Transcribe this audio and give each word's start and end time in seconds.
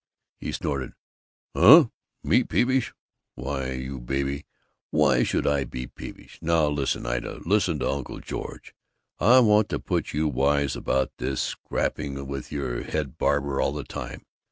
He 0.39 0.51
snorted, 0.51 0.93
"Huh? 1.55 1.89
Me 2.23 2.43
peevish? 2.43 2.91
Why, 3.35 3.73
you 3.73 3.99
baby, 3.99 4.47
why 4.89 5.21
should 5.21 5.45
I 5.45 5.63
be 5.63 5.85
peevish? 5.85 6.39
Now, 6.41 6.69
listen, 6.69 7.05
Ida; 7.05 7.41
listen 7.45 7.77
to 7.77 7.87
Uncle 7.89 8.19
George. 8.19 8.73
I 9.19 9.41
want 9.41 9.69
to 9.69 9.79
put 9.79 10.11
you 10.11 10.27
wise 10.27 10.75
about 10.75 11.11
this 11.19 11.39
scrapping 11.39 12.25
with 12.25 12.51
your 12.51 12.81
head 12.81 13.19
barber 13.19 13.61
all 13.61 13.73
the 13.73 13.83
time. 13.83 14.25